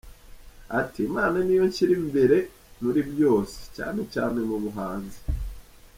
Ati 0.79 0.99
“Imana 1.09 1.37
niyo 1.41 1.63
nshyira 1.69 1.93
imbere 2.01 2.37
muri 2.83 3.01
byose, 3.11 3.57
cyane 3.75 4.01
cyane 4.13 4.37
mu 4.49 4.57
buhanzi. 4.63 5.19